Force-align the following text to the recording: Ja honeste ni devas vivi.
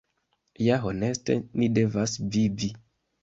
Ja 0.67 0.77
honeste 0.85 1.35
ni 1.61 1.69
devas 1.75 2.17
vivi. 2.37 2.71